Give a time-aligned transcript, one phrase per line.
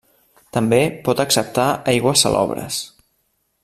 [0.57, 0.79] També
[1.09, 2.85] pot acceptar aigües salobres.